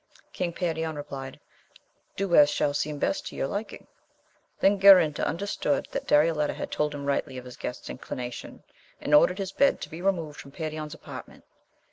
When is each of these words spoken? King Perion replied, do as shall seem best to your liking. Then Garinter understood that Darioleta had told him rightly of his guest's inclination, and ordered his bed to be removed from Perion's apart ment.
King 0.33 0.51
Perion 0.51 0.95
replied, 0.95 1.39
do 2.15 2.35
as 2.35 2.49
shall 2.49 2.73
seem 2.73 2.97
best 2.97 3.27
to 3.27 3.35
your 3.35 3.45
liking. 3.45 3.85
Then 4.59 4.79
Garinter 4.79 5.21
understood 5.23 5.87
that 5.91 6.07
Darioleta 6.07 6.55
had 6.55 6.71
told 6.71 6.95
him 6.95 7.05
rightly 7.05 7.37
of 7.37 7.45
his 7.45 7.55
guest's 7.55 7.87
inclination, 7.87 8.63
and 8.99 9.13
ordered 9.13 9.37
his 9.37 9.51
bed 9.51 9.79
to 9.81 9.89
be 9.89 10.01
removed 10.01 10.39
from 10.39 10.49
Perion's 10.53 10.95
apart 10.95 11.27
ment. 11.27 11.43